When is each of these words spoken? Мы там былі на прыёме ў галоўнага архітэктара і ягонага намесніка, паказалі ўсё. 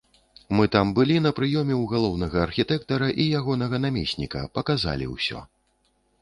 Мы 0.59 0.63
там 0.75 0.93
былі 0.99 1.17
на 1.25 1.31
прыёме 1.39 1.75
ў 1.81 1.91
галоўнага 1.91 2.39
архітэктара 2.47 3.11
і 3.21 3.27
ягонага 3.41 3.75
намесніка, 3.85 4.43
паказалі 4.57 5.13
ўсё. 5.15 5.45